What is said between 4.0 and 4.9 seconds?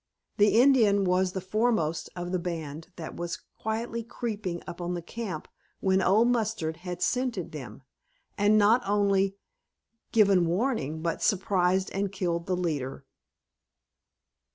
creeping up